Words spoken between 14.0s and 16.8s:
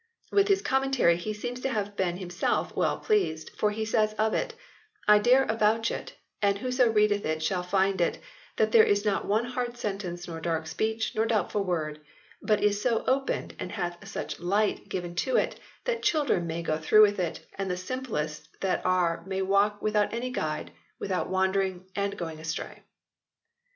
such light given to it, that children may go